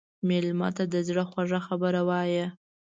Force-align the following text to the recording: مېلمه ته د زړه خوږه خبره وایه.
مېلمه 0.27 0.69
ته 0.77 0.83
د 0.93 0.95
زړه 1.07 1.23
خوږه 1.29 1.59
خبره 1.67 2.01
وایه. 2.09 2.45